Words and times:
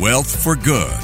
Wealth 0.00 0.42
for 0.42 0.56
Good. 0.56 0.98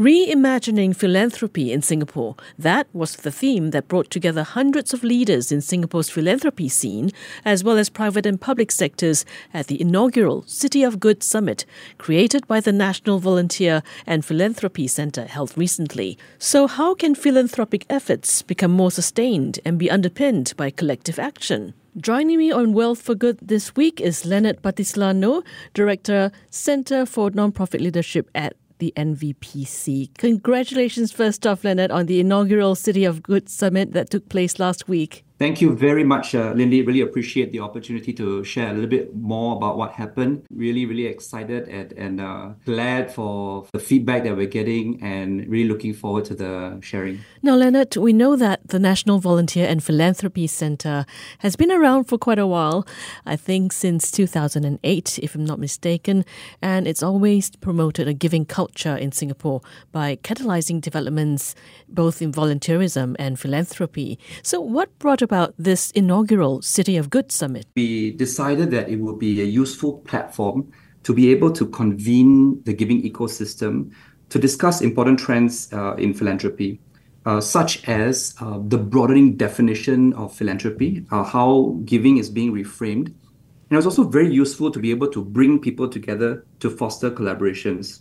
Reimagining 0.00 0.96
philanthropy 0.96 1.72
in 1.72 1.80
Singapore. 1.80 2.34
That 2.58 2.88
was 2.92 3.14
the 3.14 3.30
theme 3.30 3.70
that 3.70 3.86
brought 3.86 4.10
together 4.10 4.42
hundreds 4.42 4.92
of 4.92 5.04
leaders 5.04 5.52
in 5.52 5.60
Singapore's 5.60 6.10
philanthropy 6.10 6.68
scene, 6.68 7.12
as 7.44 7.62
well 7.62 7.78
as 7.78 7.88
private 7.88 8.26
and 8.26 8.40
public 8.40 8.72
sectors, 8.72 9.24
at 9.54 9.68
the 9.68 9.80
inaugural 9.80 10.42
City 10.48 10.82
of 10.82 10.98
Good 10.98 11.22
Summit, 11.22 11.64
created 11.98 12.48
by 12.48 12.58
the 12.58 12.72
National 12.72 13.20
Volunteer 13.20 13.84
and 14.04 14.24
Philanthropy 14.24 14.88
Centre 14.88 15.26
held 15.26 15.56
recently. 15.56 16.18
So, 16.40 16.66
how 16.66 16.96
can 16.96 17.14
philanthropic 17.14 17.86
efforts 17.88 18.42
become 18.42 18.72
more 18.72 18.90
sustained 18.90 19.60
and 19.64 19.78
be 19.78 19.88
underpinned 19.88 20.54
by 20.56 20.70
collective 20.70 21.20
action? 21.20 21.74
Joining 21.96 22.38
me 22.38 22.52
on 22.52 22.72
Wealth 22.72 23.02
for 23.02 23.16
Good 23.16 23.40
this 23.42 23.74
week 23.74 24.00
is 24.00 24.24
Lenard 24.24 24.62
Pattiselanno, 24.62 25.44
Director, 25.74 26.30
Centre 26.48 27.04
for 27.04 27.30
Nonprofit 27.32 27.80
Leadership 27.80 28.30
at 28.32 28.54
the 28.78 28.92
NVPC. 28.96 30.16
Congratulations, 30.16 31.10
first 31.10 31.48
off, 31.48 31.64
Lenard, 31.64 31.90
on 31.90 32.06
the 32.06 32.20
inaugural 32.20 32.76
City 32.76 33.04
of 33.04 33.24
Good 33.24 33.48
Summit 33.48 33.92
that 33.92 34.08
took 34.08 34.28
place 34.28 34.60
last 34.60 34.88
week. 34.88 35.24
Thank 35.40 35.62
you 35.62 35.74
very 35.74 36.04
much, 36.04 36.34
uh, 36.34 36.52
Lindy. 36.52 36.82
Really 36.82 37.00
appreciate 37.00 37.50
the 37.50 37.60
opportunity 37.60 38.12
to 38.12 38.44
share 38.44 38.68
a 38.68 38.74
little 38.74 38.90
bit 38.90 39.16
more 39.16 39.56
about 39.56 39.78
what 39.78 39.92
happened. 39.92 40.42
Really, 40.50 40.84
really 40.84 41.06
excited 41.06 41.66
and, 41.66 41.92
and 41.94 42.20
uh, 42.20 42.50
glad 42.66 43.10
for 43.10 43.64
the 43.72 43.78
feedback 43.78 44.24
that 44.24 44.36
we're 44.36 44.44
getting 44.44 45.02
and 45.02 45.48
really 45.48 45.66
looking 45.66 45.94
forward 45.94 46.26
to 46.26 46.34
the 46.34 46.78
sharing. 46.82 47.20
Now, 47.40 47.56
Lenard, 47.56 47.96
we 47.96 48.12
know 48.12 48.36
that 48.36 48.60
the 48.68 48.78
National 48.78 49.18
Volunteer 49.18 49.66
and 49.66 49.82
Philanthropy 49.82 50.46
Centre 50.46 51.06
has 51.38 51.56
been 51.56 51.72
around 51.72 52.04
for 52.04 52.18
quite 52.18 52.38
a 52.38 52.46
while, 52.46 52.86
I 53.24 53.36
think 53.36 53.72
since 53.72 54.10
2008, 54.10 55.20
if 55.22 55.34
I'm 55.34 55.46
not 55.46 55.58
mistaken, 55.58 56.26
and 56.60 56.86
it's 56.86 57.02
always 57.02 57.48
promoted 57.48 58.06
a 58.06 58.12
giving 58.12 58.44
culture 58.44 58.94
in 58.94 59.10
Singapore 59.10 59.62
by 59.90 60.16
catalyzing 60.16 60.82
developments 60.82 61.54
both 61.88 62.20
in 62.20 62.30
volunteerism 62.30 63.16
and 63.18 63.40
philanthropy. 63.40 64.18
So, 64.42 64.60
what 64.60 64.98
brought 64.98 65.22
about 65.30 65.54
this 65.58 65.92
inaugural 65.92 66.60
City 66.60 66.96
of 66.96 67.08
Good 67.08 67.30
Summit? 67.30 67.64
We 67.76 68.10
decided 68.10 68.72
that 68.72 68.88
it 68.88 68.96
would 68.96 69.20
be 69.20 69.40
a 69.40 69.44
useful 69.44 69.98
platform 69.98 70.72
to 71.04 71.14
be 71.14 71.30
able 71.30 71.52
to 71.52 71.66
convene 71.66 72.60
the 72.64 72.72
giving 72.72 73.00
ecosystem 73.02 73.92
to 74.30 74.40
discuss 74.40 74.80
important 74.80 75.20
trends 75.20 75.72
uh, 75.72 75.94
in 75.94 76.14
philanthropy, 76.14 76.80
uh, 77.26 77.40
such 77.40 77.86
as 77.88 78.34
uh, 78.40 78.58
the 78.66 78.76
broadening 78.76 79.36
definition 79.36 80.12
of 80.14 80.34
philanthropy, 80.34 81.06
uh, 81.12 81.22
how 81.22 81.78
giving 81.84 82.16
is 82.16 82.28
being 82.28 82.52
reframed. 82.52 83.06
And 83.06 83.70
it 83.70 83.76
was 83.76 83.86
also 83.86 84.02
very 84.02 84.34
useful 84.34 84.72
to 84.72 84.80
be 84.80 84.90
able 84.90 85.12
to 85.12 85.24
bring 85.24 85.60
people 85.60 85.88
together 85.88 86.44
to 86.58 86.70
foster 86.70 87.08
collaborations. 87.08 88.00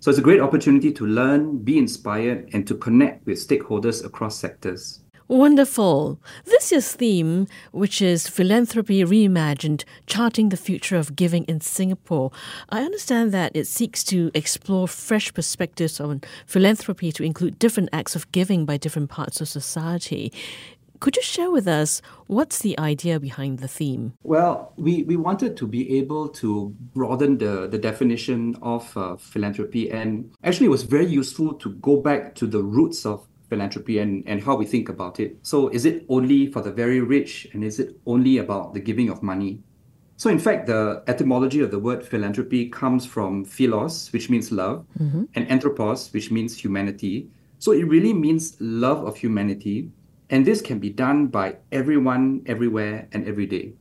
So 0.00 0.10
it's 0.10 0.18
a 0.18 0.22
great 0.22 0.40
opportunity 0.40 0.92
to 0.94 1.06
learn, 1.06 1.58
be 1.58 1.78
inspired, 1.78 2.50
and 2.52 2.66
to 2.66 2.74
connect 2.74 3.24
with 3.24 3.38
stakeholders 3.38 4.04
across 4.04 4.36
sectors. 4.36 5.05
Wonderful. 5.28 6.20
This 6.44 6.70
year's 6.70 6.92
theme, 6.92 7.48
which 7.72 8.00
is 8.00 8.28
Philanthropy 8.28 9.02
Reimagined, 9.02 9.82
charting 10.06 10.50
the 10.50 10.56
future 10.56 10.96
of 10.96 11.16
giving 11.16 11.42
in 11.44 11.60
Singapore. 11.60 12.30
I 12.68 12.82
understand 12.82 13.32
that 13.32 13.50
it 13.56 13.66
seeks 13.66 14.04
to 14.04 14.30
explore 14.34 14.86
fresh 14.86 15.34
perspectives 15.34 15.98
on 15.98 16.20
philanthropy 16.46 17.10
to 17.10 17.24
include 17.24 17.58
different 17.58 17.88
acts 17.92 18.14
of 18.14 18.30
giving 18.30 18.64
by 18.64 18.76
different 18.76 19.10
parts 19.10 19.40
of 19.40 19.48
society. 19.48 20.32
Could 21.00 21.16
you 21.16 21.22
share 21.22 21.50
with 21.50 21.66
us 21.66 22.00
what's 22.28 22.60
the 22.60 22.78
idea 22.78 23.18
behind 23.18 23.58
the 23.58 23.68
theme? 23.68 24.14
Well, 24.22 24.72
we, 24.76 25.02
we 25.02 25.16
wanted 25.16 25.56
to 25.56 25.66
be 25.66 25.98
able 25.98 26.28
to 26.28 26.72
broaden 26.94 27.38
the, 27.38 27.66
the 27.66 27.78
definition 27.78 28.56
of 28.62 28.96
uh, 28.96 29.16
philanthropy, 29.16 29.90
and 29.90 30.32
actually, 30.44 30.66
it 30.66 30.70
was 30.70 30.84
very 30.84 31.06
useful 31.06 31.54
to 31.54 31.70
go 31.70 31.96
back 31.96 32.36
to 32.36 32.46
the 32.46 32.62
roots 32.62 33.04
of 33.04 33.26
philanthropy 33.48 33.98
and, 33.98 34.22
and 34.26 34.42
how 34.42 34.56
we 34.56 34.66
think 34.66 34.88
about 34.88 35.20
it. 35.20 35.36
So, 35.42 35.68
is 35.68 35.84
it 35.84 36.04
only 36.08 36.46
for 36.46 36.62
the 36.62 36.72
very 36.72 37.00
rich 37.00 37.46
and 37.52 37.64
is 37.64 37.78
it 37.78 37.98
only 38.06 38.38
about 38.38 38.74
the 38.74 38.80
giving 38.80 39.08
of 39.08 39.22
money? 39.22 39.60
So, 40.16 40.30
in 40.30 40.38
fact, 40.38 40.66
the 40.66 41.02
etymology 41.06 41.60
of 41.60 41.70
the 41.70 41.78
word 41.78 42.04
philanthropy 42.04 42.68
comes 42.68 43.04
from 43.04 43.44
philos, 43.44 44.12
which 44.12 44.30
means 44.30 44.50
love, 44.50 44.86
mm-hmm. 44.98 45.24
and 45.34 45.50
anthropos, 45.50 46.12
which 46.12 46.30
means 46.30 46.56
humanity. 46.56 47.28
So, 47.58 47.72
it 47.72 47.84
really 47.84 48.12
means 48.12 48.56
love 48.60 49.04
of 49.04 49.16
humanity. 49.16 49.90
And 50.30 50.44
this 50.44 50.60
can 50.60 50.80
be 50.80 50.90
done 50.90 51.28
by 51.28 51.56
everyone, 51.70 52.42
everywhere, 52.46 53.08
and 53.12 53.28
every 53.28 53.46
day. 53.46 53.74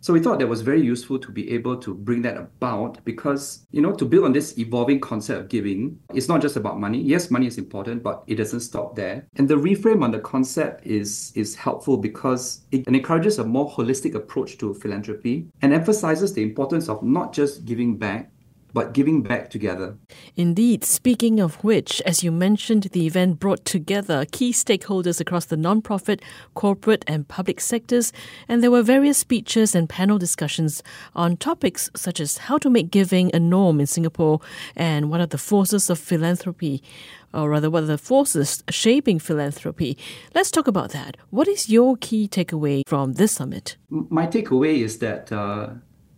So 0.00 0.12
we 0.12 0.20
thought 0.20 0.38
that 0.38 0.46
was 0.46 0.62
very 0.62 0.80
useful 0.80 1.18
to 1.18 1.32
be 1.32 1.50
able 1.52 1.76
to 1.78 1.94
bring 1.94 2.22
that 2.22 2.36
about 2.36 3.04
because, 3.04 3.66
you 3.72 3.80
know, 3.80 3.92
to 3.92 4.04
build 4.04 4.24
on 4.24 4.32
this 4.32 4.56
evolving 4.58 5.00
concept 5.00 5.40
of 5.40 5.48
giving, 5.48 5.98
it's 6.14 6.28
not 6.28 6.40
just 6.40 6.56
about 6.56 6.78
money. 6.78 7.00
Yes, 7.02 7.30
money 7.30 7.46
is 7.46 7.58
important, 7.58 8.02
but 8.02 8.22
it 8.26 8.36
doesn't 8.36 8.60
stop 8.60 8.94
there. 8.94 9.26
And 9.36 9.48
the 9.48 9.56
reframe 9.56 10.04
on 10.04 10.12
the 10.12 10.20
concept 10.20 10.86
is, 10.86 11.32
is 11.34 11.56
helpful 11.56 11.96
because 11.96 12.62
it 12.70 12.86
encourages 12.86 13.38
a 13.38 13.44
more 13.44 13.70
holistic 13.70 14.14
approach 14.14 14.56
to 14.58 14.74
philanthropy 14.74 15.48
and 15.62 15.72
emphasizes 15.72 16.32
the 16.32 16.42
importance 16.42 16.88
of 16.88 17.02
not 17.02 17.32
just 17.32 17.64
giving 17.64 17.96
back, 17.96 18.30
but 18.78 18.92
giving 18.92 19.22
back 19.22 19.50
together. 19.50 19.96
Indeed. 20.36 20.84
Speaking 20.84 21.40
of 21.40 21.56
which, 21.64 22.00
as 22.02 22.22
you 22.22 22.30
mentioned, 22.30 22.84
the 22.92 23.08
event 23.08 23.40
brought 23.40 23.64
together 23.64 24.24
key 24.30 24.52
stakeholders 24.52 25.20
across 25.20 25.46
the 25.46 25.56
non-profit, 25.56 26.22
corporate, 26.54 27.04
and 27.08 27.26
public 27.26 27.58
sectors, 27.60 28.12
and 28.46 28.62
there 28.62 28.70
were 28.70 28.84
various 28.84 29.18
speeches 29.18 29.74
and 29.74 29.88
panel 29.88 30.16
discussions 30.16 30.80
on 31.16 31.36
topics 31.36 31.90
such 31.96 32.20
as 32.20 32.38
how 32.46 32.56
to 32.56 32.70
make 32.70 32.92
giving 32.92 33.34
a 33.34 33.40
norm 33.40 33.80
in 33.80 33.86
Singapore 33.88 34.38
and 34.76 35.10
what 35.10 35.20
are 35.20 35.26
the 35.26 35.38
forces 35.38 35.90
of 35.90 35.98
philanthropy 35.98 36.80
or 37.34 37.50
rather, 37.50 37.68
what 37.68 37.82
are 37.82 37.86
the 37.86 37.98
forces 37.98 38.62
shaping 38.70 39.18
philanthropy? 39.18 39.98
Let's 40.34 40.50
talk 40.50 40.66
about 40.66 40.92
that. 40.92 41.18
What 41.28 41.46
is 41.46 41.68
your 41.68 41.96
key 41.98 42.26
takeaway 42.26 42.82
from 42.86 43.14
this 43.14 43.32
summit? 43.32 43.76
My 43.90 44.26
takeaway 44.26 44.78
is 44.82 45.00
that 45.00 45.30
uh, 45.30 45.74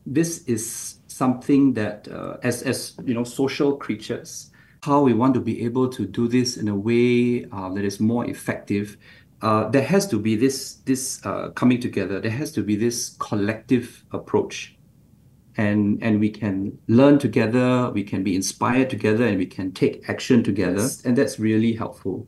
this 0.06 0.44
is 0.44 0.99
something 1.22 1.62
that 1.80 2.08
uh, 2.08 2.48
as 2.50 2.56
as 2.72 2.78
you 3.08 3.14
know 3.16 3.24
social 3.24 3.70
creatures 3.84 4.30
how 4.88 4.98
we 5.08 5.12
want 5.20 5.32
to 5.38 5.42
be 5.50 5.56
able 5.68 5.86
to 5.98 6.02
do 6.18 6.24
this 6.36 6.56
in 6.56 6.66
a 6.76 6.78
way 6.88 7.44
uh, 7.56 7.68
that 7.74 7.84
is 7.90 7.96
more 8.00 8.24
effective 8.34 8.96
uh, 9.42 9.68
there 9.68 9.82
has 9.82 10.06
to 10.06 10.18
be 10.18 10.36
this 10.36 10.74
this 10.84 11.24
uh, 11.24 11.48
coming 11.50 11.80
together. 11.80 12.20
There 12.20 12.30
has 12.30 12.52
to 12.52 12.62
be 12.62 12.76
this 12.76 13.16
collective 13.18 14.04
approach. 14.12 14.76
And 15.56 16.02
and 16.02 16.20
we 16.20 16.30
can 16.30 16.78
learn 16.86 17.18
together 17.18 17.90
we 17.90 18.04
can 18.04 18.22
be 18.22 18.34
inspired 18.34 18.88
together 18.88 19.26
and 19.26 19.36
we 19.36 19.46
can 19.46 19.72
take 19.72 20.08
action 20.08 20.42
together. 20.42 20.82
Yes. 20.82 21.04
and 21.04 21.16
that's 21.18 21.38
really 21.38 21.72
helpful 21.72 22.26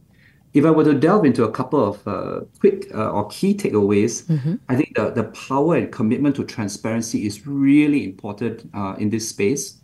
if 0.55 0.65
I 0.65 0.71
were 0.71 0.85
to 0.85 0.95
delve 0.95 1.25
into 1.25 1.45
a 1.45 1.51
couple 1.51 1.83
of 1.83 2.07
uh, 2.07 2.41
quick 2.61 2.87
uh, 2.95 3.11
or 3.11 3.29
key 3.29 3.55
takeaways, 3.55 4.25
mm-hmm. 4.25 4.57
I 4.69 4.77
think 4.77 4.97
the, 4.97 5.11
the 5.11 5.25
power 5.25 5.77
and 5.77 5.91
commitment 5.91 6.37
to 6.37 6.45
transparency 6.45 7.27
is 7.27 7.47
really 7.47 8.05
important 8.05 8.69
uh, 8.75 8.95
in 8.99 9.11
this 9.11 9.29
space 9.29 9.79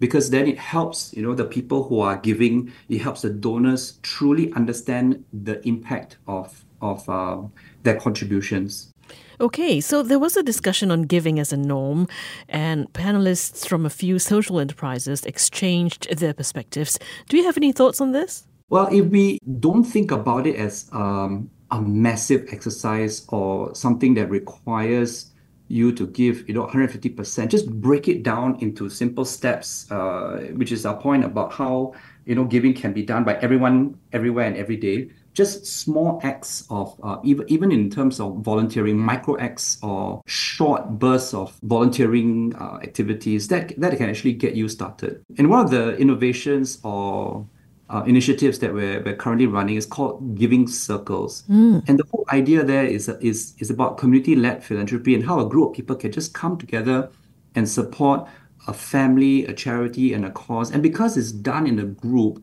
because 0.00 0.30
then 0.30 0.46
it 0.46 0.58
helps 0.58 1.12
you 1.14 1.22
know 1.22 1.34
the 1.34 1.44
people 1.44 1.84
who 1.84 2.00
are 2.00 2.16
giving 2.16 2.72
it 2.88 2.98
helps 2.98 3.22
the 3.22 3.30
donors 3.30 3.98
truly 4.02 4.52
understand 4.52 5.24
the 5.32 5.66
impact 5.66 6.18
of 6.26 6.64
of 6.80 7.08
uh, 7.08 7.38
their 7.82 7.98
contributions 7.98 8.92
Okay, 9.40 9.80
so 9.80 10.02
there 10.02 10.18
was 10.18 10.36
a 10.36 10.42
discussion 10.42 10.90
on 10.90 11.02
giving 11.02 11.38
as 11.38 11.52
a 11.52 11.56
norm, 11.56 12.08
and 12.48 12.92
panelists 12.92 13.68
from 13.68 13.86
a 13.86 13.90
few 13.90 14.18
social 14.18 14.58
enterprises 14.58 15.24
exchanged 15.24 16.08
their 16.18 16.34
perspectives. 16.34 16.98
Do 17.28 17.36
you 17.36 17.44
have 17.44 17.56
any 17.56 17.70
thoughts 17.70 18.00
on 18.00 18.10
this? 18.10 18.47
Well, 18.70 18.88
if 18.92 19.06
we 19.06 19.38
don't 19.60 19.84
think 19.84 20.10
about 20.10 20.46
it 20.46 20.56
as 20.56 20.90
um, 20.92 21.50
a 21.70 21.80
massive 21.80 22.48
exercise 22.52 23.26
or 23.28 23.74
something 23.74 24.12
that 24.14 24.28
requires 24.28 25.32
you 25.68 25.92
to 25.92 26.06
give, 26.06 26.46
you 26.48 26.54
know, 26.54 26.66
150%, 26.66 27.48
just 27.48 27.70
break 27.80 28.08
it 28.08 28.22
down 28.22 28.58
into 28.60 28.88
simple 28.90 29.24
steps, 29.24 29.90
uh, 29.90 30.48
which 30.54 30.72
is 30.72 30.84
our 30.84 30.96
point 30.96 31.24
about 31.24 31.52
how, 31.52 31.94
you 32.26 32.34
know, 32.34 32.44
giving 32.44 32.74
can 32.74 32.92
be 32.92 33.02
done 33.02 33.24
by 33.24 33.34
everyone, 33.36 33.98
everywhere 34.12 34.46
and 34.46 34.56
every 34.56 34.76
day. 34.76 35.10
Just 35.32 35.66
small 35.66 36.20
acts 36.22 36.66
of, 36.68 36.98
uh, 37.02 37.18
even, 37.22 37.48
even 37.48 37.72
in 37.72 37.90
terms 37.90 38.18
of 38.20 38.38
volunteering, 38.38 38.98
micro 38.98 39.38
acts 39.38 39.78
or 39.82 40.20
short 40.26 40.98
bursts 40.98 41.32
of 41.32 41.58
volunteering 41.62 42.54
uh, 42.56 42.78
activities 42.82 43.48
that, 43.48 43.78
that 43.80 43.96
can 43.96 44.10
actually 44.10 44.32
get 44.32 44.54
you 44.54 44.68
started. 44.68 45.22
And 45.38 45.48
one 45.48 45.64
of 45.64 45.70
the 45.70 45.96
innovations 45.96 46.80
or 46.82 47.46
uh, 47.90 48.02
initiatives 48.06 48.58
that 48.58 48.74
we're, 48.74 49.02
we're 49.02 49.16
currently 49.16 49.46
running 49.46 49.76
is 49.76 49.86
called 49.86 50.36
Giving 50.36 50.66
Circles. 50.66 51.44
Mm. 51.48 51.88
And 51.88 51.98
the 51.98 52.04
whole 52.10 52.26
idea 52.30 52.62
there 52.64 52.84
is, 52.84 53.08
is, 53.20 53.54
is 53.58 53.70
about 53.70 53.98
community 53.98 54.36
led 54.36 54.62
philanthropy 54.62 55.14
and 55.14 55.24
how 55.24 55.40
a 55.40 55.48
group 55.48 55.70
of 55.70 55.76
people 55.76 55.96
can 55.96 56.12
just 56.12 56.34
come 56.34 56.58
together 56.58 57.10
and 57.54 57.68
support 57.68 58.28
a 58.66 58.74
family, 58.74 59.46
a 59.46 59.54
charity, 59.54 60.12
and 60.12 60.24
a 60.24 60.30
cause. 60.30 60.70
And 60.70 60.82
because 60.82 61.16
it's 61.16 61.32
done 61.32 61.66
in 61.66 61.78
a 61.78 61.84
group, 61.84 62.42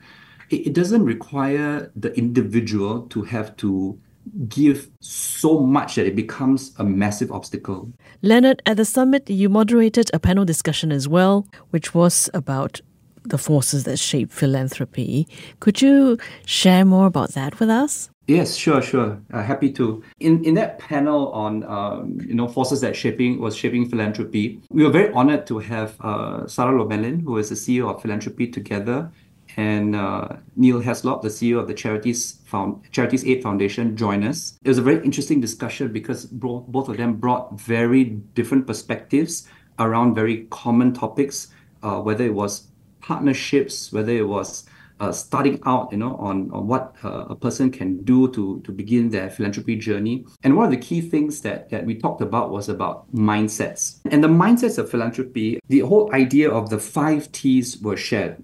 it, 0.49 0.67
it 0.67 0.73
doesn't 0.73 1.03
require 1.03 1.91
the 1.95 2.11
individual 2.17 3.03
to 3.09 3.21
have 3.23 3.55
to 3.57 3.99
give 4.47 4.89
so 5.01 5.59
much 5.59 5.95
that 5.95 6.07
it 6.07 6.15
becomes 6.15 6.73
a 6.79 6.83
massive 6.83 7.31
obstacle. 7.31 7.91
Lenard, 8.23 8.61
at 8.65 8.77
the 8.77 8.85
summit, 8.85 9.29
you 9.29 9.49
moderated 9.49 10.09
a 10.13 10.19
panel 10.19 10.45
discussion 10.45 10.91
as 10.91 11.07
well, 11.07 11.47
which 11.69 11.93
was 11.93 12.29
about 12.33 12.81
the 13.29 13.37
forces 13.37 13.83
that 13.83 13.97
shape 13.97 14.31
philanthropy. 14.31 15.27
Could 15.59 15.81
you 15.81 16.17
share 16.45 16.85
more 16.85 17.07
about 17.07 17.31
that 17.31 17.59
with 17.59 17.69
us? 17.69 18.09
Yes, 18.27 18.55
sure, 18.55 18.81
sure. 18.81 19.21
Uh, 19.31 19.43
happy 19.43 19.71
to. 19.73 20.03
In 20.19 20.43
in 20.43 20.55
that 20.55 20.79
panel 20.79 21.31
on 21.31 21.63
um, 21.63 22.17
you 22.21 22.33
know 22.33 22.47
forces 22.47 22.81
that 22.81 22.95
shaping 22.95 23.39
was 23.39 23.55
shaping 23.55 23.87
philanthropy, 23.87 24.61
we 24.71 24.83
were 24.83 24.89
very 24.89 25.13
honored 25.13 25.45
to 25.47 25.59
have 25.59 25.95
uh, 26.01 26.47
Sara 26.47 26.73
Lomelin, 26.73 27.21
who 27.21 27.37
is 27.37 27.49
the 27.49 27.55
CEO 27.55 27.87
of 27.93 28.01
Philanthropy 28.01 28.47
Together, 28.47 29.11
and 29.57 29.95
uh, 29.95 30.27
Neil 30.55 30.81
Heslop, 30.81 31.21
the 31.21 31.29
CEO 31.29 31.59
of 31.59 31.67
the 31.67 31.73
Charities 31.73 32.39
Found 32.45 32.91
Charities 32.91 33.25
Aid 33.25 33.43
Foundation, 33.43 33.95
join 33.95 34.23
us. 34.23 34.57
It 34.63 34.69
was 34.69 34.79
a 34.79 34.81
very 34.81 35.03
interesting 35.05 35.39
discussion 35.39 35.91
because 35.91 36.25
both, 36.25 36.65
both 36.67 36.89
of 36.89 36.97
them 36.97 37.15
brought 37.15 37.59
very 37.59 38.05
different 38.33 38.65
perspectives 38.67 39.47
around 39.79 40.15
very 40.15 40.47
common 40.49 40.93
topics, 40.93 41.49
uh, 41.83 41.99
whether 42.01 42.25
it 42.25 42.33
was 42.33 42.67
partnerships, 43.05 43.93
whether 43.93 44.11
it 44.11 44.27
was 44.27 44.65
uh, 44.99 45.11
starting 45.11 45.59
out, 45.65 45.91
you 45.91 45.97
know, 45.97 46.15
on, 46.15 46.49
on 46.51 46.67
what 46.67 46.95
uh, 47.03 47.25
a 47.29 47.35
person 47.35 47.69
can 47.69 48.03
do 48.03 48.31
to, 48.31 48.61
to 48.61 48.71
begin 48.71 49.09
their 49.09 49.29
philanthropy 49.29 49.75
journey. 49.75 50.25
And 50.43 50.55
one 50.55 50.65
of 50.65 50.71
the 50.71 50.85
key 50.87 51.01
things 51.01 51.41
that, 51.41 51.69
that 51.69 51.85
we 51.85 51.95
talked 51.95 52.21
about 52.21 52.51
was 52.51 52.69
about 52.69 53.13
mindsets. 53.13 53.99
And 54.09 54.23
the 54.23 54.27
mindsets 54.27 54.77
of 54.77 54.89
philanthropy, 54.89 55.59
the 55.67 55.81
whole 55.81 56.13
idea 56.13 56.49
of 56.49 56.69
the 56.69 56.79
five 56.79 57.31
T's 57.31 57.77
were 57.81 57.97
shared. 57.97 58.43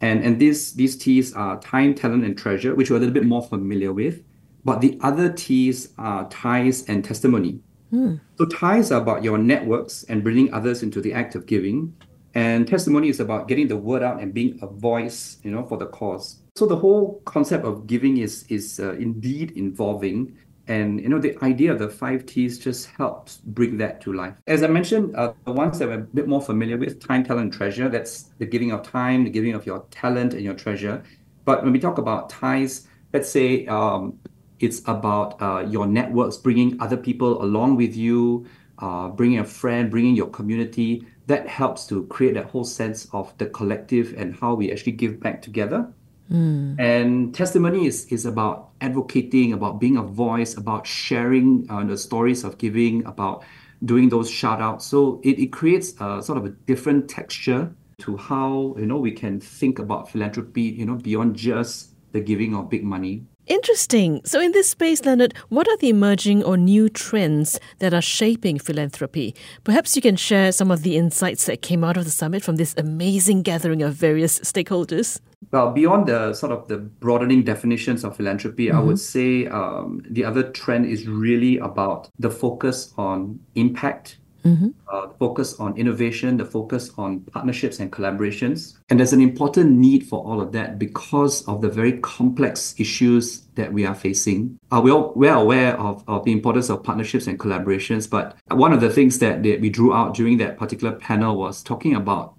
And, 0.00 0.24
and 0.24 0.40
these, 0.40 0.72
these 0.72 0.96
T's 0.96 1.32
are 1.34 1.60
time, 1.60 1.94
talent, 1.94 2.24
and 2.24 2.36
treasure, 2.36 2.74
which 2.74 2.90
we're 2.90 2.96
a 2.96 3.00
little 3.00 3.14
bit 3.14 3.26
more 3.26 3.42
familiar 3.42 3.92
with. 3.92 4.24
But 4.64 4.80
the 4.80 4.98
other 5.02 5.30
T's 5.32 5.90
are 5.98 6.28
ties 6.28 6.84
and 6.88 7.04
testimony. 7.04 7.60
Mm. 7.92 8.20
So 8.38 8.46
ties 8.46 8.90
are 8.90 9.00
about 9.00 9.22
your 9.22 9.38
networks 9.38 10.04
and 10.04 10.24
bringing 10.24 10.52
others 10.54 10.82
into 10.82 11.00
the 11.00 11.12
act 11.12 11.34
of 11.34 11.46
giving. 11.46 11.94
And 12.34 12.66
testimony 12.66 13.08
is 13.08 13.20
about 13.20 13.48
getting 13.48 13.68
the 13.68 13.76
word 13.76 14.02
out 14.02 14.20
and 14.20 14.32
being 14.32 14.58
a 14.62 14.66
voice, 14.66 15.38
you 15.42 15.50
know, 15.50 15.64
for 15.64 15.76
the 15.76 15.86
cause. 15.86 16.38
So 16.56 16.66
the 16.66 16.76
whole 16.76 17.20
concept 17.24 17.64
of 17.64 17.86
giving 17.86 18.18
is 18.18 18.44
is 18.48 18.80
uh, 18.80 18.92
indeed 18.92 19.52
involving, 19.52 20.36
and 20.68 21.00
you 21.00 21.08
know 21.08 21.18
the 21.18 21.36
idea 21.42 21.72
of 21.72 21.78
the 21.78 21.88
five 21.88 22.26
T's 22.26 22.58
just 22.58 22.86
helps 22.86 23.38
bring 23.38 23.78
that 23.78 24.00
to 24.02 24.12
life. 24.12 24.34
As 24.46 24.62
I 24.62 24.68
mentioned, 24.68 25.16
uh, 25.16 25.32
the 25.44 25.52
ones 25.52 25.78
that 25.78 25.88
we're 25.88 25.94
a 25.94 25.98
bit 25.98 26.28
more 26.28 26.42
familiar 26.42 26.76
with, 26.76 27.00
time, 27.06 27.24
talent, 27.24 27.52
treasure. 27.54 27.88
That's 27.88 28.30
the 28.38 28.46
giving 28.46 28.70
of 28.72 28.82
time, 28.82 29.24
the 29.24 29.30
giving 29.30 29.54
of 29.54 29.66
your 29.66 29.84
talent 29.90 30.34
and 30.34 30.42
your 30.42 30.54
treasure. 30.54 31.02
But 31.44 31.64
when 31.64 31.72
we 31.72 31.80
talk 31.80 31.98
about 31.98 32.30
ties, 32.30 32.86
let's 33.12 33.28
say 33.28 33.66
um, 33.66 34.18
it's 34.60 34.80
about 34.86 35.40
uh, 35.42 35.66
your 35.68 35.86
networks, 35.86 36.36
bringing 36.36 36.80
other 36.80 36.96
people 36.96 37.42
along 37.42 37.76
with 37.76 37.96
you, 37.96 38.46
uh, 38.78 39.08
bringing 39.08 39.38
a 39.38 39.44
friend, 39.44 39.90
bringing 39.90 40.14
your 40.14 40.28
community 40.28 41.06
that 41.26 41.46
helps 41.48 41.86
to 41.86 42.04
create 42.06 42.34
that 42.34 42.46
whole 42.46 42.64
sense 42.64 43.08
of 43.12 43.36
the 43.38 43.46
collective 43.46 44.14
and 44.16 44.34
how 44.36 44.54
we 44.54 44.72
actually 44.72 44.92
give 44.92 45.20
back 45.20 45.42
together. 45.42 45.92
Mm. 46.30 46.80
And 46.80 47.34
testimony 47.34 47.86
is, 47.86 48.06
is 48.06 48.26
about 48.26 48.70
advocating, 48.80 49.52
about 49.52 49.80
being 49.80 49.96
a 49.96 50.02
voice, 50.02 50.56
about 50.56 50.86
sharing 50.86 51.66
uh, 51.70 51.84
the 51.84 51.96
stories 51.96 52.42
of 52.44 52.58
giving, 52.58 53.04
about 53.06 53.44
doing 53.84 54.08
those 54.08 54.30
shout 54.30 54.60
outs. 54.60 54.86
So 54.86 55.20
it, 55.22 55.38
it 55.38 55.52
creates 55.52 55.92
a 56.00 56.22
sort 56.22 56.38
of 56.38 56.46
a 56.46 56.50
different 56.50 57.08
texture 57.08 57.74
to 58.00 58.16
how 58.16 58.74
you 58.78 58.86
know 58.86 58.96
we 58.96 59.12
can 59.12 59.40
think 59.40 59.78
about 59.78 60.10
philanthropy, 60.10 60.62
you 60.62 60.86
know, 60.86 60.94
beyond 60.94 61.36
just 61.36 61.90
the 62.12 62.20
giving 62.20 62.54
of 62.54 62.68
big 62.68 62.84
money. 62.84 63.24
Interesting. 63.46 64.20
So, 64.24 64.40
in 64.40 64.52
this 64.52 64.70
space, 64.70 65.04
Lenard, 65.04 65.34
what 65.48 65.66
are 65.68 65.76
the 65.78 65.88
emerging 65.88 66.44
or 66.44 66.56
new 66.56 66.88
trends 66.88 67.58
that 67.80 67.92
are 67.92 68.02
shaping 68.02 68.58
philanthropy? 68.58 69.34
Perhaps 69.64 69.96
you 69.96 70.02
can 70.02 70.14
share 70.14 70.52
some 70.52 70.70
of 70.70 70.82
the 70.82 70.96
insights 70.96 71.46
that 71.46 71.60
came 71.60 71.82
out 71.82 71.96
of 71.96 72.04
the 72.04 72.10
summit 72.10 72.44
from 72.44 72.56
this 72.56 72.74
amazing 72.78 73.42
gathering 73.42 73.82
of 73.82 73.94
various 73.94 74.38
stakeholders. 74.40 75.20
Well, 75.50 75.72
beyond 75.72 76.06
the 76.06 76.34
sort 76.34 76.52
of 76.52 76.68
the 76.68 76.78
broadening 76.78 77.42
definitions 77.42 78.04
of 78.04 78.16
philanthropy, 78.16 78.66
mm-hmm. 78.66 78.78
I 78.78 78.80
would 78.80 79.00
say 79.00 79.46
um, 79.46 80.02
the 80.08 80.24
other 80.24 80.44
trend 80.44 80.86
is 80.86 81.08
really 81.08 81.58
about 81.58 82.10
the 82.18 82.30
focus 82.30 82.94
on 82.96 83.40
impact 83.56 84.18
Mm-hmm. 84.44 84.70
Uh, 84.88 85.06
the 85.06 85.14
focus 85.14 85.58
on 85.60 85.76
innovation, 85.76 86.36
the 86.36 86.44
focus 86.44 86.90
on 86.98 87.20
partnerships 87.20 87.78
and 87.80 87.92
collaborations. 87.92 88.76
And 88.88 88.98
there's 88.98 89.12
an 89.12 89.20
important 89.20 89.70
need 89.70 90.06
for 90.06 90.24
all 90.24 90.40
of 90.40 90.52
that 90.52 90.78
because 90.78 91.46
of 91.46 91.60
the 91.60 91.68
very 91.68 91.98
complex 92.00 92.74
issues 92.78 93.42
that 93.54 93.72
we 93.72 93.86
are 93.86 93.94
facing. 93.94 94.58
Uh, 94.70 94.80
we're, 94.82 94.98
we're 95.12 95.34
aware 95.34 95.78
of, 95.78 96.02
of 96.08 96.24
the 96.24 96.32
importance 96.32 96.70
of 96.70 96.82
partnerships 96.82 97.26
and 97.26 97.38
collaborations, 97.38 98.08
but 98.08 98.36
one 98.50 98.72
of 98.72 98.80
the 98.80 98.90
things 98.90 99.18
that, 99.20 99.42
that 99.42 99.60
we 99.60 99.70
drew 99.70 99.94
out 99.94 100.14
during 100.14 100.38
that 100.38 100.56
particular 100.56 100.94
panel 100.94 101.36
was 101.36 101.62
talking 101.62 101.94
about 101.94 102.34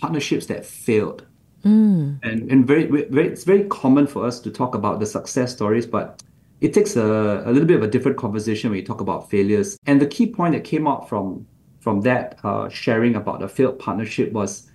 partnerships 0.00 0.46
that 0.46 0.66
failed. 0.66 1.26
Mm. 1.64 2.18
And, 2.22 2.50
and 2.50 2.66
very, 2.66 2.84
very, 2.84 3.28
it's 3.28 3.44
very 3.44 3.64
common 3.64 4.06
for 4.06 4.26
us 4.26 4.38
to 4.40 4.50
talk 4.50 4.74
about 4.74 5.00
the 5.00 5.06
success 5.06 5.52
stories, 5.52 5.86
but 5.86 6.22
it 6.64 6.72
takes 6.72 6.96
a, 6.96 7.42
a 7.44 7.50
little 7.52 7.66
bit 7.66 7.76
of 7.76 7.82
a 7.82 7.86
different 7.86 8.16
conversation 8.16 8.70
when 8.70 8.78
you 8.78 8.86
talk 8.86 9.02
about 9.02 9.28
failures. 9.28 9.76
And 9.84 10.00
the 10.00 10.06
key 10.06 10.26
point 10.26 10.54
that 10.54 10.64
came 10.64 10.86
out 10.88 11.10
from 11.10 11.46
from 11.80 12.00
that 12.00 12.38
uh, 12.42 12.70
sharing 12.70 13.14
about 13.14 13.40
the 13.40 13.48
failed 13.48 13.78
partnership 13.78 14.32
was 14.32 14.70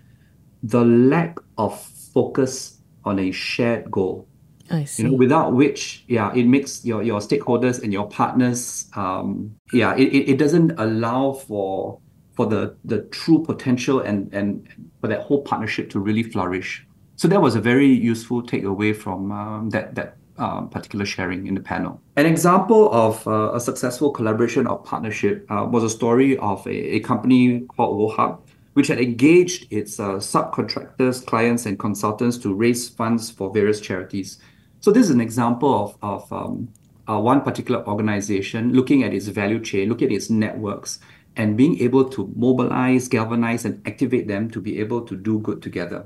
the 0.61 0.85
lack 0.85 1.39
of 1.57 1.81
focus 2.13 2.77
on 3.05 3.17
a 3.17 3.31
shared 3.31 3.89
goal. 3.89 4.27
I 4.69 4.83
see. 4.83 5.01
You 5.01 5.09
know, 5.09 5.15
without 5.15 5.53
which, 5.53 6.05
yeah, 6.07 6.31
it 6.35 6.45
makes 6.45 6.85
your, 6.85 7.01
your 7.01 7.19
stakeholders 7.21 7.81
and 7.81 7.91
your 7.91 8.07
partners, 8.07 8.87
um, 8.95 9.55
yeah, 9.73 9.95
it, 9.95 10.09
it, 10.13 10.29
it 10.33 10.37
doesn't 10.37 10.73
allow 10.77 11.33
for 11.33 11.99
for 12.35 12.45
the 12.45 12.75
the 12.85 12.99
true 13.05 13.43
potential 13.43 13.99
and 13.99 14.31
and 14.31 14.69
for 15.01 15.07
that 15.07 15.21
whole 15.21 15.41
partnership 15.41 15.89
to 15.89 15.99
really 15.99 16.21
flourish. 16.21 16.85
So 17.15 17.27
that 17.29 17.41
was 17.41 17.55
a 17.55 17.59
very 17.59 17.87
useful 17.87 18.43
takeaway 18.43 18.95
from 18.95 19.31
um, 19.31 19.71
that 19.71 19.95
that 19.95 20.18
um, 20.39 20.69
particular 20.69 21.05
sharing 21.05 21.47
in 21.47 21.53
the 21.53 21.61
panel. 21.61 22.01
An 22.15 22.25
example 22.25 22.91
of 22.91 23.27
uh, 23.27 23.51
a 23.53 23.59
successful 23.59 24.11
collaboration 24.11 24.65
or 24.65 24.79
partnership 24.79 25.45
uh, 25.49 25.67
was 25.69 25.83
a 25.83 25.89
story 25.89 26.37
of 26.37 26.65
a, 26.65 26.95
a 26.95 26.99
company 27.01 27.61
called 27.75 27.97
Woh 27.97 28.09
Hup, 28.09 28.47
which 28.73 28.87
had 28.87 28.99
engaged 28.99 29.67
its 29.71 29.99
uh, 29.99 30.13
subcontractors, 30.13 31.25
clients, 31.25 31.65
and 31.65 31.77
consultants 31.77 32.37
to 32.37 32.53
raise 32.53 32.89
funds 32.89 33.29
for 33.29 33.51
various 33.51 33.81
charities. 33.81 34.39
So 34.79 34.91
this 34.91 35.03
is 35.03 35.09
an 35.09 35.21
example 35.21 35.73
of, 35.83 35.97
of 36.01 36.33
um, 36.33 36.69
uh, 37.09 37.19
one 37.19 37.41
particular 37.41 37.85
organization 37.87 38.73
looking 38.73 39.03
at 39.03 39.13
its 39.13 39.27
value 39.27 39.59
chain, 39.59 39.89
looking 39.89 40.07
at 40.07 40.13
its 40.13 40.29
networks, 40.29 40.99
and 41.35 41.57
being 41.57 41.79
able 41.79 42.05
to 42.09 42.31
mobilize, 42.35 43.07
galvanize, 43.07 43.65
and 43.65 43.85
activate 43.85 44.27
them 44.27 44.49
to 44.51 44.61
be 44.61 44.79
able 44.79 45.01
to 45.01 45.15
do 45.15 45.39
good 45.39 45.61
together. 45.61 46.05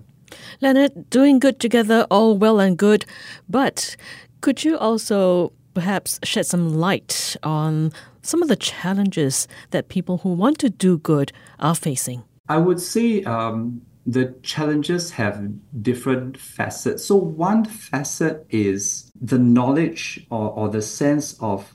Lenard, 0.61 1.09
doing 1.09 1.39
good 1.39 1.59
together, 1.59 2.05
all 2.09 2.37
well 2.37 2.59
and 2.59 2.77
good, 2.77 3.05
but 3.49 3.95
could 4.41 4.63
you 4.63 4.77
also 4.77 5.51
perhaps 5.73 6.19
shed 6.23 6.45
some 6.45 6.75
light 6.75 7.35
on 7.43 7.91
some 8.21 8.41
of 8.41 8.49
the 8.49 8.55
challenges 8.55 9.47
that 9.71 9.89
people 9.89 10.19
who 10.19 10.33
want 10.33 10.57
to 10.59 10.69
do 10.69 10.97
good 10.97 11.31
are 11.59 11.75
facing? 11.75 12.23
I 12.49 12.57
would 12.57 12.79
say 12.79 13.23
um, 13.23 13.81
the 14.05 14.35
challenges 14.43 15.11
have 15.11 15.49
different 15.81 16.37
facets. 16.37 17.05
So, 17.05 17.15
one 17.15 17.65
facet 17.65 18.45
is 18.49 19.11
the 19.19 19.39
knowledge 19.39 20.25
or, 20.29 20.51
or 20.51 20.69
the 20.69 20.81
sense 20.81 21.37
of 21.39 21.73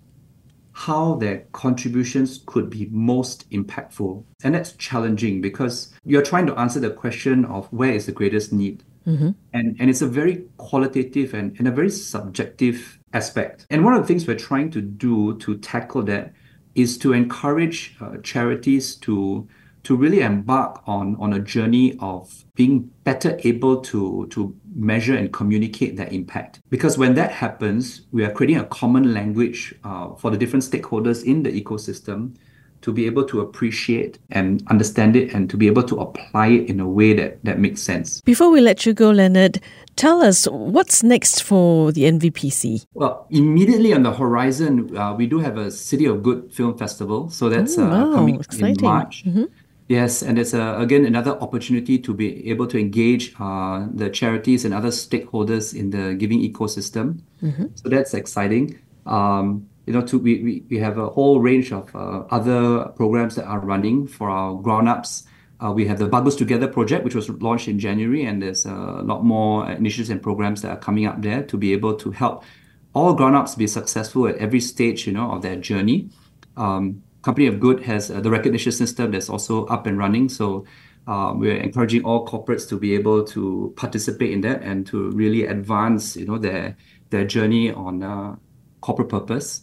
how 0.79 1.17
their 1.17 1.39
contributions 1.51 2.41
could 2.47 2.71
be 2.71 2.87
most 2.93 3.51
impactful. 3.51 4.23
And 4.45 4.55
that's 4.55 4.75
challenging 4.75 5.41
because 5.41 5.93
you're 6.05 6.23
trying 6.23 6.47
to 6.47 6.55
answer 6.55 6.79
the 6.79 6.91
question 6.91 7.45
of 7.47 7.67
where 7.73 7.91
is 7.91 8.07
the 8.07 8.13
greatest 8.13 8.53
need. 8.53 8.85
Mm-hmm. 9.05 9.31
And, 9.55 9.77
and 9.81 9.91
it's 9.91 10.03
a 10.03 10.07
very 10.07 10.45
qualitative 10.57 11.35
and, 11.35 11.59
and 11.59 11.67
a 11.67 11.73
very 11.73 11.91
subjective 11.91 13.01
aspect. 13.13 13.67
And 13.71 13.85
one 13.85 13.93
of 13.95 14.03
the 14.03 14.07
things 14.07 14.29
we're 14.29 14.37
trying 14.37 14.71
to 14.71 14.81
do 14.81 15.37
to 15.39 15.59
tackle 15.59 16.05
that 16.05 16.33
is 16.77 16.97
to 16.99 17.13
encourage 17.13 17.97
uh, 18.01 18.19
charities 18.23 18.95
to 18.99 19.49
to 19.89 19.97
really 19.97 20.21
embark 20.21 20.83
on, 20.87 21.17
on 21.19 21.33
a 21.33 21.41
journey 21.41 21.97
of 22.01 22.45
being 22.55 22.81
better 23.05 23.41
able 23.43 23.81
to, 23.81 24.27
to 24.27 24.55
measure 24.75 25.17
and 25.17 25.33
communicate 25.33 25.97
that 25.97 26.13
impact. 26.13 26.61
Because 26.69 26.99
when 26.99 27.15
that 27.15 27.31
happens, 27.31 28.03
we 28.13 28.23
are 28.23 28.31
creating 28.31 28.59
a 28.59 28.67
common 28.67 29.15
language 29.15 29.75
uh, 29.85 30.15
for 30.17 30.31
the 30.31 30.37
different 30.37 30.63
stakeholders 30.63 31.25
in 31.25 31.43
the 31.43 31.59
ecosystem 31.59 32.37
to 32.83 32.93
be 32.93 33.07
able 33.07 33.25
to 33.25 33.41
appreciate 33.41 34.19
and 34.31 34.63
understand 34.67 35.17
it 35.17 35.33
and 35.33 35.49
to 35.49 35.57
be 35.57 35.67
able 35.67 35.83
to 35.85 35.97
apply 35.97 36.49
it 36.49 36.69
in 36.69 36.81
a 36.81 36.87
way 36.87 37.15
that, 37.15 37.43
that 37.43 37.59
makes 37.59 37.81
sense. 37.81 38.21
Before 38.21 38.51
we 38.51 38.61
let 38.61 38.85
you 38.85 38.93
go, 38.93 39.11
Lenard, 39.11 39.59
tell 39.97 40.21
us 40.21 40.47
what's 40.51 41.03
next 41.03 41.43
for 41.43 41.93
the 41.93 42.03
NVPC? 42.03 42.85
Well, 42.93 43.27
immediately 43.31 43.95
on 43.95 44.03
the 44.03 44.13
horizon, 44.13 44.95
uh, 44.95 45.15
we 45.15 45.27
do 45.27 45.39
have 45.39 45.57
a 45.57 45.71
City 45.71 46.05
of 46.05 46.23
Good 46.23 46.53
Film 46.53 46.77
Festival. 46.77 47.31
So 47.31 47.49
that's 47.49 47.79
uh, 47.79 47.85
wow, 47.87 48.13
coming 48.13 48.35
exciting. 48.35 48.77
in 48.81 48.85
March. 48.85 49.25
Mm-hmm. 49.25 49.45
Yes, 49.89 50.23
and 50.23 50.39
it's 50.39 50.53
uh, 50.53 50.77
again 50.79 51.07
another 51.07 51.33
opportunity 51.41 51.99
to 51.99 52.13
be 52.13 52.51
able 52.51 52.67
to 52.67 52.79
engage 52.79 53.35
uh, 53.41 53.87
the 53.95 54.11
charities 54.11 54.67
and 54.67 54.75
other 54.75 54.91
stakeholders 54.91 55.75
in 55.75 55.89
the 55.89 56.15
giving 56.15 56.41
ecosystem. 56.41 57.21
Mm-hmm. 57.43 57.67
So 57.75 57.89
that's 57.89 58.13
exciting. 58.13 58.79
Um, 59.07 59.67
you 59.87 59.95
know, 59.95 60.03
to 60.03 60.19
we, 60.19 60.43
we, 60.45 60.63
we 60.69 60.79
have 60.79 60.99
a 60.99 61.09
whole 61.09 61.41
range 61.41 61.73
of 61.73 61.89
uh, 61.97 62.25
other 62.31 62.85
programs 62.97 63.35
that 63.37 63.47
are 63.47 63.61
running 63.61 64.07
for 64.07 64.29
our 64.29 64.55
grown-ups. 64.55 65.25
Uh, 65.65 65.73
we 65.73 65.87
have 65.87 65.99
the 65.99 66.07
Bagus 66.07 66.37
Together 66.37 66.69
project, 66.69 67.03
which 67.03 67.15
was 67.15 67.31
launched 67.31 67.67
in 67.67 67.79
January, 67.79 68.27
and 68.27 68.43
there's 68.43 68.67
a 68.67 69.01
lot 69.03 69.25
more 69.25 69.71
initiatives 69.71 70.11
and 70.11 70.23
programs 70.23 70.61
that 70.61 70.71
are 70.71 70.77
coming 70.77 71.07
up 71.07 71.23
there 71.23 71.43
to 71.45 71.57
be 71.57 71.73
able 71.73 71.97
to 71.97 72.11
help 72.11 72.45
all 72.93 73.15
grown-ups 73.15 73.55
be 73.55 73.67
successful 73.67 74.29
at 74.29 74.37
every 74.37 74.61
stage, 74.61 75.07
you 75.07 75.15
know, 75.15 75.33
of 75.33 75.41
their 75.41 75.57
journey. 75.57 76.11
Um, 76.59 77.03
Company 77.23 77.47
of 77.47 77.61
Good 77.61 77.83
has 77.83 78.11
uh, 78.11 78.21
the 78.21 78.31
recognition 78.31 78.73
system 78.73 79.11
that's 79.11 79.29
also 79.29 79.67
up 79.67 79.87
and 79.87 79.99
running. 79.99 80.29
So 80.29 80.65
uh, 81.07 81.33
we're 81.35 81.57
encouraging 81.57 82.05
all 82.05 82.27
corporates 82.27 82.69
to 82.69 82.79
be 82.79 82.95
able 82.95 83.25
to 83.25 83.73
participate 83.77 84.31
in 84.31 84.41
that 84.43 84.63
and 84.63 84.87
to 84.87 85.11
really 85.11 85.47
advance, 85.47 86.17
you 86.17 86.27
know, 86.27 86.39
their 86.39 86.77
their 87.11 87.25
journey 87.25 87.73
on 87.73 88.03
uh, 88.03 88.37
corporate 88.81 89.09
purpose. 89.09 89.63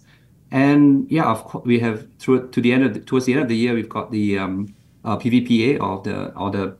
And 0.51 1.09
yeah, 1.11 1.25
of 1.25 1.43
course, 1.45 1.65
we 1.65 1.79
have 1.79 2.07
through 2.19 2.49
to 2.49 2.61
the 2.61 2.73
end 2.73 2.83
of 2.83 2.93
the, 2.93 2.99
towards 2.99 3.25
the 3.25 3.33
end 3.33 3.41
of 3.43 3.47
the 3.47 3.55
year, 3.55 3.73
we've 3.73 3.89
got 3.89 4.11
the 4.11 4.39
um, 4.39 4.75
uh, 5.03 5.17
PVPA 5.17 5.81
or 5.81 6.01
the 6.01 6.33
or 6.33 6.51
the 6.51 6.77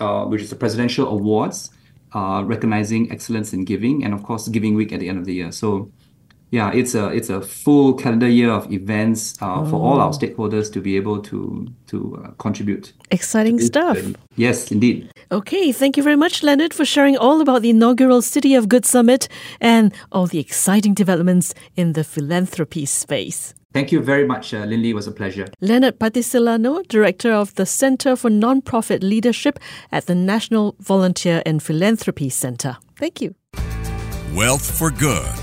uh, 0.00 0.24
which 0.24 0.42
is 0.42 0.50
the 0.50 0.56
presidential 0.56 1.06
awards, 1.08 1.70
uh, 2.12 2.42
recognizing 2.44 3.10
excellence 3.12 3.52
in 3.52 3.64
giving, 3.64 4.04
and 4.04 4.14
of 4.14 4.22
course, 4.22 4.48
Giving 4.48 4.74
Week 4.74 4.92
at 4.92 5.00
the 5.00 5.08
end 5.08 5.18
of 5.18 5.24
the 5.24 5.34
year. 5.34 5.52
So 5.52 5.90
yeah, 6.52 6.70
it's 6.74 6.94
a 6.94 7.06
it's 7.08 7.30
a 7.30 7.40
full 7.40 7.94
calendar 7.94 8.28
year 8.28 8.50
of 8.50 8.70
events 8.70 9.40
uh, 9.40 9.60
oh. 9.60 9.64
for 9.64 9.76
all 9.76 10.00
our 10.00 10.10
oh. 10.10 10.12
stakeholders 10.12 10.70
to 10.74 10.80
be 10.80 10.96
able 10.96 11.20
to 11.22 11.66
to 11.86 12.22
uh, 12.22 12.30
contribute. 12.32 12.92
Exciting 13.10 13.58
stuff. 13.58 13.98
Yes, 14.36 14.70
indeed. 14.70 15.10
Okay, 15.30 15.72
thank 15.72 15.96
you 15.96 16.02
very 16.02 16.16
much, 16.16 16.42
Lenard, 16.42 16.74
for 16.74 16.84
sharing 16.84 17.16
all 17.16 17.40
about 17.40 17.62
the 17.62 17.70
inaugural 17.70 18.20
City 18.20 18.54
of 18.54 18.68
Good 18.68 18.84
Summit 18.84 19.28
and 19.62 19.94
all 20.12 20.26
the 20.26 20.38
exciting 20.38 20.92
developments 20.92 21.54
in 21.74 21.94
the 21.94 22.04
philanthropy 22.04 22.84
space. 22.84 23.54
Thank 23.72 23.90
you 23.90 24.02
very 24.02 24.26
much, 24.26 24.52
uh, 24.52 24.66
Linley. 24.66 24.90
It 24.90 24.94
was 24.94 25.06
a 25.06 25.12
pleasure. 25.12 25.46
Lenard 25.62 25.98
Pattiselanno, 25.98 26.86
Director 26.86 27.32
of 27.32 27.54
the 27.54 27.64
Center 27.64 28.14
for 28.14 28.28
Nonprofit 28.28 29.02
Leadership 29.02 29.58
at 29.90 30.04
the 30.04 30.14
National 30.14 30.76
Volunteer 30.78 31.42
and 31.46 31.62
Philanthropy 31.62 32.28
Center. 32.28 32.76
Thank 32.98 33.22
you. 33.22 33.34
Wealth 34.34 34.78
for 34.78 34.90
Good 34.90 35.41